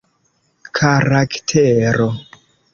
[0.75, 2.09] karaktero